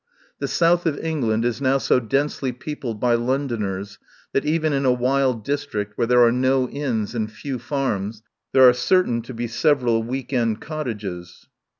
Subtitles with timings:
[0.39, 3.99] The south of England is now so densely peopled by Lon doners
[4.33, 8.67] that even in a wild district where there are no inns and few farms there
[8.67, 11.47] are certain to be several week end cottages.